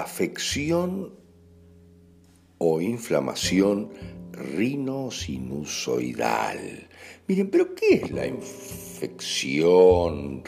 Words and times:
afección 0.00 1.14
o 2.58 2.80
inflamación 2.80 3.90
rinosinusoidal. 4.32 6.88
Miren, 7.26 7.50
pero 7.50 7.74
¿qué 7.74 7.94
es 7.94 8.10
la 8.10 8.26
infección 8.26 10.42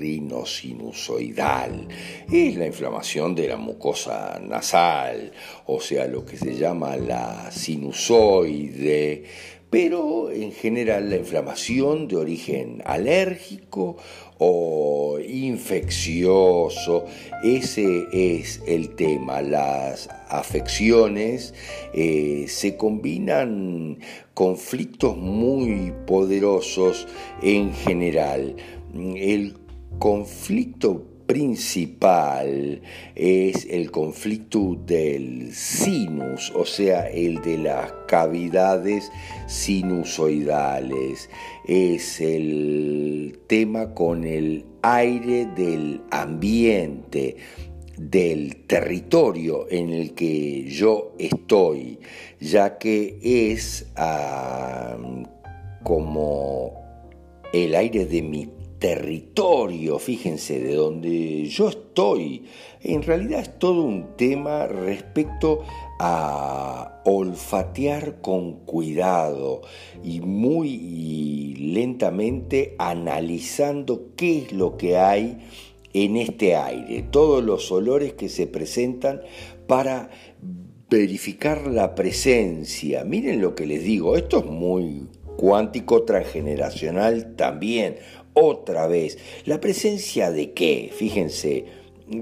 rinosinusoidal? 0.00 1.86
Es 2.32 2.56
la 2.56 2.66
inflamación 2.66 3.34
de 3.34 3.48
la 3.48 3.56
mucosa 3.56 4.40
nasal, 4.42 5.32
o 5.66 5.80
sea, 5.80 6.06
lo 6.06 6.24
que 6.24 6.36
se 6.36 6.56
llama 6.56 6.96
la 6.96 7.50
sinusoide, 7.50 9.24
pero 9.70 10.32
en 10.32 10.50
general 10.50 11.10
la 11.10 11.16
inflamación 11.16 12.08
de 12.08 12.16
origen 12.16 12.82
alérgico 12.84 13.96
o 14.38 15.18
infeccioso, 15.20 17.04
ese 17.44 18.06
es 18.12 18.60
el 18.66 18.96
tema. 18.96 19.42
Las 19.42 20.08
afecciones 20.28 21.54
eh, 21.92 22.46
se 22.48 22.76
combinan 22.76 23.98
conflictos 24.34 25.16
muy 25.16 25.92
poderosos 26.06 27.06
en 27.42 27.72
general. 27.74 28.56
El 28.94 29.56
conflicto 29.98 31.10
principal 31.30 32.82
es 33.14 33.64
el 33.70 33.92
conflicto 33.92 34.76
del 34.84 35.54
sinus, 35.54 36.52
o 36.56 36.64
sea, 36.64 37.08
el 37.08 37.40
de 37.40 37.56
las 37.56 37.92
cavidades 38.08 39.12
sinusoidales. 39.46 41.30
Es 41.68 42.20
el 42.20 43.38
tema 43.46 43.94
con 43.94 44.24
el 44.24 44.64
aire 44.82 45.46
del 45.54 46.00
ambiente, 46.10 47.36
del 47.96 48.64
territorio 48.66 49.66
en 49.70 49.90
el 49.90 50.14
que 50.14 50.64
yo 50.64 51.14
estoy, 51.16 52.00
ya 52.40 52.76
que 52.76 53.20
es 53.22 53.86
ah, 53.94 54.96
como 55.84 56.72
el 57.52 57.76
aire 57.76 58.04
de 58.06 58.22
mi 58.22 58.48
territorio, 58.80 59.98
fíjense, 59.98 60.58
de 60.58 60.74
donde 60.74 61.44
yo 61.44 61.68
estoy. 61.68 62.44
En 62.80 63.02
realidad 63.02 63.40
es 63.40 63.58
todo 63.58 63.82
un 63.82 64.16
tema 64.16 64.66
respecto 64.66 65.62
a 66.00 67.02
olfatear 67.04 68.22
con 68.22 68.64
cuidado 68.64 69.60
y 70.02 70.22
muy 70.22 71.54
lentamente 71.58 72.74
analizando 72.78 74.14
qué 74.16 74.38
es 74.38 74.52
lo 74.52 74.78
que 74.78 74.96
hay 74.96 75.46
en 75.92 76.16
este 76.16 76.56
aire, 76.56 77.02
todos 77.02 77.44
los 77.44 77.70
olores 77.70 78.14
que 78.14 78.30
se 78.30 78.46
presentan 78.46 79.20
para 79.66 80.08
verificar 80.88 81.66
la 81.66 81.94
presencia. 81.94 83.04
Miren 83.04 83.42
lo 83.42 83.54
que 83.54 83.66
les 83.66 83.84
digo, 83.84 84.16
esto 84.16 84.38
es 84.38 84.46
muy 84.46 85.06
cuántico 85.36 86.02
transgeneracional 86.02 87.34
también 87.34 87.96
otra 88.34 88.86
vez. 88.86 89.18
¿La 89.44 89.60
presencia 89.60 90.30
de 90.30 90.52
qué? 90.52 90.90
Fíjense, 90.92 91.66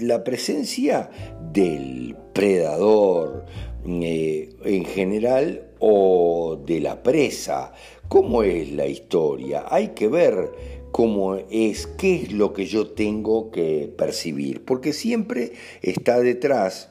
la 0.00 0.24
presencia 0.24 1.10
del 1.52 2.16
predador 2.32 3.44
eh, 3.86 4.50
en 4.64 4.84
general 4.84 5.68
o 5.78 6.60
de 6.64 6.80
la 6.80 7.02
presa. 7.02 7.72
¿Cómo 8.08 8.42
es 8.42 8.70
la 8.72 8.86
historia? 8.86 9.64
Hay 9.68 9.88
que 9.88 10.08
ver 10.08 10.52
cómo 10.92 11.36
es, 11.50 11.86
qué 11.86 12.22
es 12.22 12.32
lo 12.32 12.52
que 12.52 12.66
yo 12.66 12.88
tengo 12.88 13.50
que 13.50 13.92
percibir, 13.96 14.64
porque 14.64 14.92
siempre 14.92 15.52
está 15.80 16.20
detrás 16.20 16.90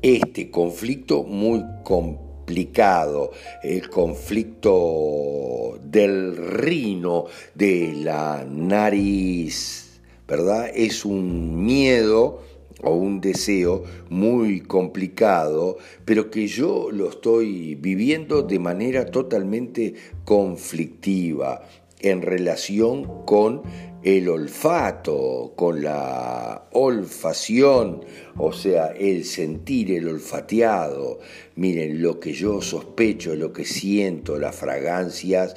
este 0.00 0.50
conflicto 0.50 1.24
muy 1.24 1.64
complejo 1.84 2.27
el 3.62 3.88
conflicto 3.90 5.78
del 5.82 6.36
rino, 6.36 7.26
de 7.54 7.92
la 7.94 8.46
nariz, 8.48 10.00
¿verdad? 10.26 10.70
Es 10.74 11.04
un 11.04 11.64
miedo 11.64 12.42
o 12.82 12.94
un 12.94 13.20
deseo 13.20 13.84
muy 14.08 14.60
complicado, 14.60 15.78
pero 16.04 16.30
que 16.30 16.46
yo 16.46 16.90
lo 16.90 17.10
estoy 17.10 17.74
viviendo 17.74 18.42
de 18.42 18.58
manera 18.58 19.06
totalmente 19.06 19.94
conflictiva 20.24 21.62
en 22.00 22.22
relación 22.22 23.24
con 23.24 23.62
el 24.02 24.28
olfato, 24.28 25.52
con 25.56 25.82
la 25.82 26.68
olfación, 26.72 28.04
o 28.36 28.52
sea, 28.52 28.88
el 28.88 29.24
sentir, 29.24 29.92
el 29.92 30.08
olfateado. 30.08 31.18
Miren, 31.56 32.00
lo 32.00 32.20
que 32.20 32.32
yo 32.32 32.62
sospecho, 32.62 33.34
lo 33.34 33.52
que 33.52 33.64
siento, 33.64 34.38
las 34.38 34.54
fragancias, 34.54 35.56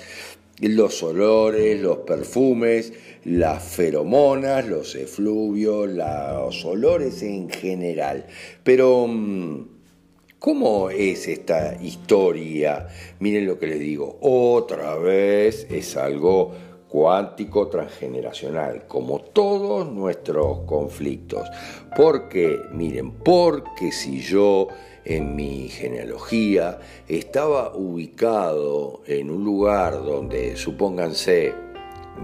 los 0.59 1.03
olores, 1.03 1.79
los 1.79 1.99
perfumes, 1.99 2.93
las 3.23 3.63
feromonas, 3.63 4.67
los 4.67 4.95
efluvios, 4.95 5.89
los 5.89 6.65
olores 6.65 7.21
en 7.23 7.49
general. 7.49 8.25
Pero... 8.63 9.07
Mm, 9.07 9.70
¿Cómo 10.41 10.89
es 10.89 11.27
esta 11.27 11.75
historia? 11.83 12.87
Miren 13.19 13.45
lo 13.45 13.59
que 13.59 13.67
les 13.67 13.79
digo, 13.79 14.17
otra 14.21 14.95
vez 14.95 15.67
es 15.69 15.95
algo 15.95 16.51
cuántico 16.87 17.67
transgeneracional, 17.67 18.87
como 18.87 19.19
todos 19.19 19.87
nuestros 19.93 20.61
conflictos. 20.61 21.47
Porque, 21.95 22.57
miren, 22.73 23.11
porque 23.11 23.91
si 23.91 24.21
yo 24.21 24.69
en 25.05 25.35
mi 25.35 25.69
genealogía 25.69 26.79
estaba 27.07 27.75
ubicado 27.75 29.03
en 29.05 29.29
un 29.29 29.43
lugar 29.43 30.03
donde, 30.03 30.57
supónganse, 30.57 31.53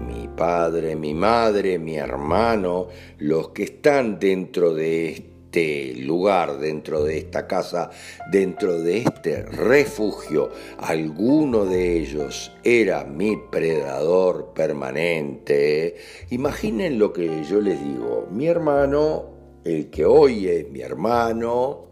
mi 0.08 0.26
padre, 0.26 0.96
mi 0.96 1.14
madre, 1.14 1.78
mi 1.78 1.94
hermano, 1.94 2.88
los 3.18 3.50
que 3.50 3.62
están 3.62 4.18
dentro 4.18 4.74
de 4.74 5.10
este 5.10 5.37
este 5.48 5.94
lugar, 6.02 6.58
dentro 6.58 7.04
de 7.04 7.16
esta 7.16 7.46
casa, 7.46 7.90
dentro 8.30 8.82
de 8.82 8.98
este 8.98 9.44
refugio, 9.44 10.50
alguno 10.76 11.64
de 11.64 11.98
ellos 12.00 12.52
era 12.62 13.04
mi 13.04 13.34
predador 13.50 14.52
permanente, 14.54 15.96
imaginen 16.28 16.98
lo 16.98 17.14
que 17.14 17.44
yo 17.44 17.62
les 17.62 17.82
digo, 17.82 18.28
mi 18.30 18.46
hermano, 18.46 19.30
el 19.64 19.88
que 19.88 20.04
hoy 20.04 20.48
es 20.48 20.68
mi 20.68 20.82
hermano, 20.82 21.86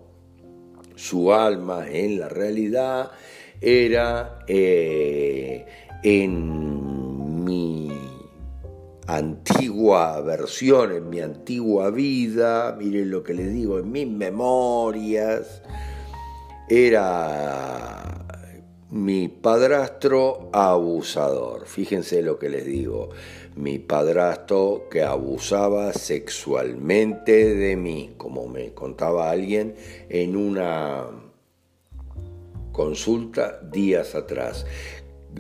su 0.95 1.33
alma 1.33 1.87
en 1.91 2.21
la 2.21 2.29
realidad 2.29 3.11
era 3.63 4.41
eh, 4.47 5.65
en 6.03 6.66
antigua 9.07 10.21
versión, 10.21 10.93
en 10.93 11.09
mi 11.09 11.21
antigua 11.21 11.91
vida, 11.91 12.77
miren 12.79 13.11
lo 13.11 13.23
que 13.23 13.35
les 13.35 13.53
digo, 13.53 13.79
en 13.79 13.91
mis 13.91 14.09
memorias, 14.09 15.63
era 16.69 18.27
mi 18.91 19.29
padrastro 19.29 20.51
abusador. 20.53 21.67
Fíjense 21.67 22.23
lo 22.23 22.39
que 22.39 22.49
les 22.49 22.65
digo, 22.65 23.11
mi 23.55 23.79
padrastro 23.79 24.89
que 24.91 25.03
abusaba 25.03 25.93
sexualmente 25.93 27.55
de 27.55 27.77
mí, 27.77 28.15
como 28.17 28.49
me 28.49 28.73
contaba 28.75 29.31
alguien 29.31 29.75
en 30.09 30.37
una 30.37 31.07
consulta 32.73 33.61
días 33.63 34.15
atrás. 34.15 34.67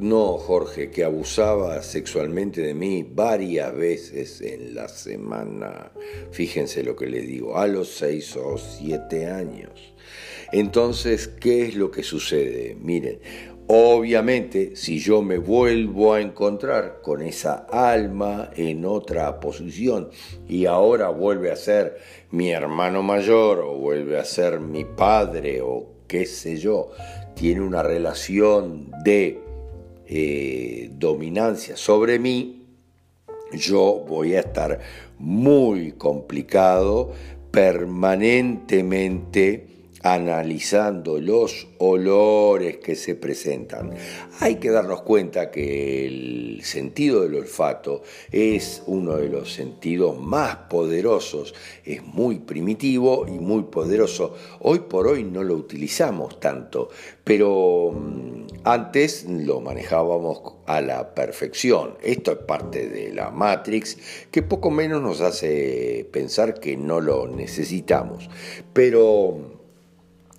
No, 0.01 0.37
Jorge, 0.37 0.91
que 0.91 1.05
abusaba 1.05 1.83
sexualmente 1.83 2.61
de 2.61 2.75
mí 2.75 3.03
varias 3.03 3.75
veces 3.75 4.43
en 4.43 4.75
la 4.75 4.89
semana. 4.89 5.91
Fíjense 6.33 6.83
lo 6.83 6.95
que 6.95 7.07
le 7.07 7.23
digo, 7.23 7.57
a 7.57 7.67
los 7.67 7.89
seis 7.89 8.37
o 8.37 8.59
siete 8.59 9.25
años. 9.25 9.95
Entonces, 10.53 11.29
¿qué 11.29 11.63
es 11.65 11.77
lo 11.77 11.91
que 11.91 12.03
sucede? 12.03 12.77
Miren, 12.79 13.21
obviamente, 13.69 14.77
si 14.77 14.99
yo 14.99 15.23
me 15.23 15.39
vuelvo 15.39 16.13
a 16.13 16.21
encontrar 16.21 17.01
con 17.01 17.23
esa 17.23 17.67
alma 17.71 18.51
en 18.55 18.85
otra 18.85 19.41
posición 19.41 20.11
y 20.47 20.67
ahora 20.67 21.09
vuelve 21.09 21.51
a 21.51 21.57
ser 21.57 21.97
mi 22.33 22.51
hermano 22.51 23.03
mayor 23.03 23.61
o 23.61 23.79
vuelve 23.79 24.19
a 24.19 24.27
ser 24.27 24.61
mi 24.61 24.85
padre 24.85 25.63
o 25.63 25.89
qué 26.07 26.27
sé 26.27 26.59
yo, 26.59 26.91
tiene 27.35 27.63
una 27.63 27.83
relación 27.83 28.91
de 29.03 29.46
eh, 30.07 30.91
dominancia 30.93 31.77
sobre 31.77 32.19
mí, 32.19 32.65
yo 33.53 34.05
voy 34.07 34.35
a 34.35 34.41
estar 34.41 34.81
muy 35.19 35.93
complicado 35.93 37.13
permanentemente 37.51 39.77
analizando 40.07 41.21
los 41.21 41.67
olores 41.79 42.77
que 42.77 42.95
se 42.95 43.17
presentan. 43.17 43.93
Hay 44.41 44.57
que 44.57 44.71
darnos 44.71 45.03
cuenta 45.03 45.51
que 45.51 46.07
el 46.07 46.61
sentido 46.63 47.23
del 47.23 47.35
olfato 47.35 48.03
es 48.31 48.83
uno 48.87 49.17
de 49.17 49.29
los 49.29 49.53
sentidos 49.53 50.21
más 50.21 50.57
poderosos, 50.69 51.55
es 51.85 52.05
muy 52.05 52.39
primitivo 52.39 53.27
y 53.27 53.33
muy 53.33 53.65
poderoso. 53.65 54.35
Hoy 54.61 54.81
por 54.81 55.09
hoy 55.09 55.25
no 55.25 55.43
lo 55.43 55.55
utilizamos 55.55 56.39
tanto, 56.39 56.89
pero 57.25 57.93
mm, 57.93 58.36
antes 58.67 59.25
lo 59.29 59.61
manejábamos 59.61 60.43
a 60.67 60.81
la 60.81 61.15
perfección. 61.15 61.97
Esto 62.03 62.33
es 62.33 62.39
parte 62.39 62.89
de 62.89 63.13
la 63.13 63.31
Matrix 63.31 63.97
que 64.33 64.43
poco 64.43 64.71
menos 64.71 65.01
nos 65.01 65.21
hace 65.21 66.09
pensar 66.13 66.59
que 66.59 66.77
no 66.77 67.01
lo 67.01 67.29
necesitamos. 67.29 68.29
Pero 68.73 69.57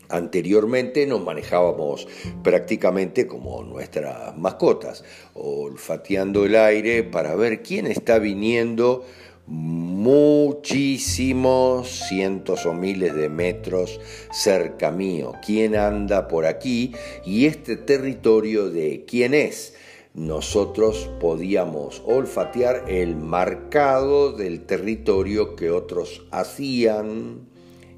Anteriormente 0.10 1.06
nos 1.06 1.22
manejábamos 1.22 2.08
prácticamente 2.42 3.28
como 3.28 3.62
nuestras 3.64 4.38
mascotas, 4.38 5.04
olfateando 5.34 6.46
el 6.46 6.56
aire 6.56 7.04
para 7.04 7.36
ver 7.36 7.62
quién 7.62 7.88
está 7.88 8.18
viniendo 8.18 9.04
muchísimos 9.48 12.08
cientos 12.08 12.66
o 12.66 12.74
miles 12.74 13.14
de 13.16 13.30
metros 13.30 14.02
cerca 14.32 14.92
mío, 14.92 15.34
quién 15.46 15.76
anda 15.76 16.28
por 16.28 16.46
aquí 16.46 16.94
y 17.26 17.46
este 17.46 17.78
territorio 17.78 18.70
de 18.70 19.06
quién 19.08 19.34
es. 19.34 19.76
Nosotros 20.14 21.10
podíamos 21.20 22.04
olfatear 22.06 22.86
el 22.88 23.16
marcado 23.16 24.34
del 24.34 24.66
territorio 24.66 25.56
que 25.56 25.72
otros 25.72 26.26
hacían 26.32 27.48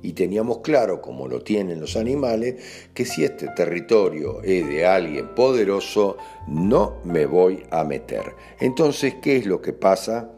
y 0.01 0.13
teníamos 0.13 0.59
claro, 0.59 1.01
como 1.01 1.27
lo 1.27 1.41
tienen 1.41 1.79
los 1.79 1.97
animales, 1.97 2.87
que 2.93 3.05
si 3.05 3.23
este 3.23 3.47
territorio 3.55 4.41
es 4.43 4.67
de 4.67 4.85
alguien 4.85 5.33
poderoso, 5.35 6.17
no 6.47 6.97
me 7.03 7.25
voy 7.25 7.63
a 7.71 7.83
meter. 7.83 8.33
Entonces, 8.59 9.15
¿qué 9.21 9.37
es 9.37 9.45
lo 9.45 9.61
que 9.61 9.73
pasa? 9.73 10.31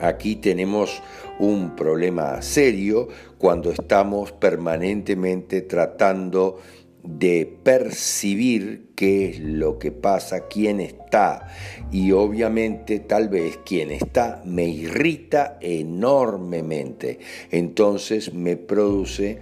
Aquí 0.00 0.36
tenemos 0.36 1.02
un 1.38 1.76
problema 1.76 2.42
serio 2.42 3.08
cuando 3.38 3.70
estamos 3.70 4.32
permanentemente 4.32 5.62
tratando 5.62 6.58
de 7.02 7.58
percibir 7.62 8.90
qué 8.94 9.30
es 9.30 9.40
lo 9.40 9.78
que 9.78 9.92
pasa, 9.92 10.48
quién 10.48 10.80
está. 10.80 11.48
Y 11.90 12.12
obviamente 12.12 12.98
tal 13.00 13.28
vez 13.28 13.58
quien 13.64 13.90
está 13.90 14.42
me 14.44 14.66
irrita 14.66 15.58
enormemente. 15.60 17.18
Entonces 17.50 18.34
me 18.34 18.56
produce 18.56 19.38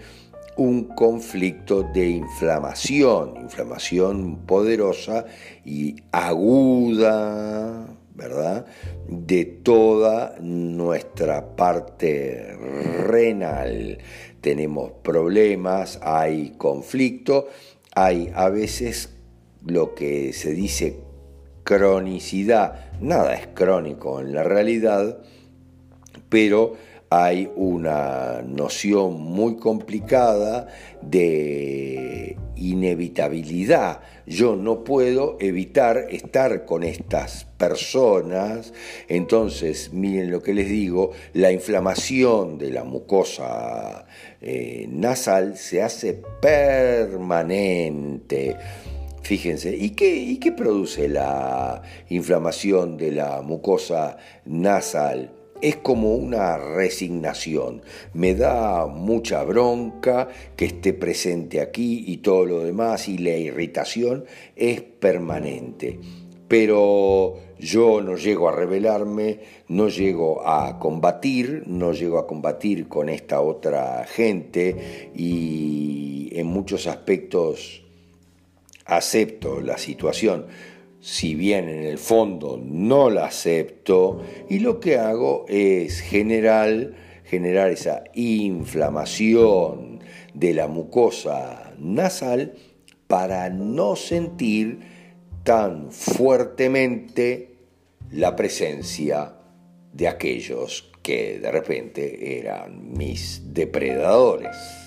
un 0.57 0.85
conflicto 0.85 1.83
de 1.83 2.09
inflamación, 2.09 3.37
inflamación 3.43 4.47
poderosa 4.47 5.27
y 5.65 5.97
aguda, 6.13 7.87
¿verdad? 8.17 8.67
De 9.09 9.45
toda 9.45 10.37
nuestra 10.41 11.55
parte 11.55 12.57
renal 13.05 13.99
tenemos 14.41 14.93
problemas, 15.03 15.99
hay 16.03 16.55
conflicto, 16.57 17.49
hay 17.95 18.33
a 18.35 18.49
veces 18.49 19.15
lo 19.65 19.95
que 19.95 20.33
se 20.33 20.53
dice 20.53 21.01
cronicidad, 21.65 22.93
nada 23.01 23.35
es 23.35 23.49
crónico 23.49 24.21
en 24.21 24.33
la 24.33 24.45
realidad, 24.45 25.19
pero 26.29 26.75
hay 27.11 27.51
una 27.57 28.43
noción 28.43 29.21
muy 29.21 29.57
complicada 29.57 30.69
de 31.03 32.37
inevitabilidad. 32.57 34.01
Yo 34.27 34.57
no 34.57 34.83
puedo 34.85 35.37
evitar 35.41 36.07
estar 36.11 36.65
con 36.65 36.83
estas 36.83 37.45
personas. 37.57 38.73
Entonces, 39.09 39.93
miren 39.93 40.31
lo 40.31 40.43
que 40.43 40.55
les 40.55 40.69
digo, 40.69 41.13
la 41.33 41.53
inflamación 41.53 42.59
de 42.59 42.71
la 42.71 42.85
mucosa 42.85 44.07
eh, 44.41 44.87
nasal 44.89 45.57
se 45.57 45.83
hace 45.83 46.21
permanente. 46.41 47.37
Fíjense, 49.23 49.77
¿y 49.77 49.91
qué, 49.91 50.17
¿y 50.17 50.39
qué 50.39 50.53
produce 50.53 51.09
la 51.09 51.83
inflamación 52.09 52.97
de 52.97 53.13
la 53.13 53.43
mucosa 53.43 54.17
nasal? 54.45 55.36
Es 55.61 55.77
como 55.77 56.15
una 56.15 56.59
resignación. 56.59 57.83
Me 58.15 58.35
da 58.35 58.87
mucha 58.87 59.43
bronca 59.45 60.29
que 60.57 60.67
esté 60.67 60.93
presente 60.93 61.61
aquí 61.61 62.05
y 62.07 62.19
todo 62.19 62.45
lo 62.45 62.65
demás 62.65 63.09
y 63.09 63.19
la 63.19 63.37
irritación 63.37 64.25
es 64.55 64.81
permanente. 64.81 65.99
Pero 66.49 67.37
yo 67.59 68.01
no 68.01 68.17
llego 68.17 68.49
a 68.49 68.53
rebelarme, 68.53 69.41
no 69.69 69.89
llego 69.89 70.47
a 70.47 70.79
combatir, 70.79 71.65
no 71.67 71.93
llego 71.93 72.19
a 72.19 72.27
combatir 72.27 72.87
con 72.87 73.09
esta 73.09 73.41
otra 73.41 74.05
gente 74.05 75.11
y 75.15 76.29
en 76.33 76.47
muchos 76.47 76.87
aspectos 76.87 77.83
acepto 78.85 79.61
la 79.61 79.79
situación 79.79 80.47
si 81.07 81.37
bien 81.37 81.69
en 81.69 81.85
el 81.85 81.99
fondo 81.99 82.61
no 82.61 83.11
la 83.11 83.27
acepto, 83.27 84.21
y 84.51 84.59
lo 84.59 84.81
que 84.81 84.99
hago 84.99 85.45
es 85.49 86.01
generar, 86.01 86.95
esa 87.31 88.03
inflamación 88.15 90.01
de 90.35 90.53
la 90.53 90.67
mucosa 90.67 91.73
nasal 91.79 92.55
para 93.07 93.49
no 93.51 93.95
sentir 93.95 94.81
tan 95.45 95.93
fuertemente 95.93 97.55
la 98.11 98.35
presencia 98.35 99.37
de 99.93 100.09
aquellos 100.09 100.91
que 101.03 101.39
de 101.39 101.53
repente 101.53 102.41
eran 102.41 102.93
mis 102.95 103.55
depredadores. 103.55 104.86